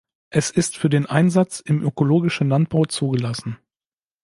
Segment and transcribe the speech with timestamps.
[0.31, 3.59] Es ist für den Einsatz im ökologischen Landbau zugelassen.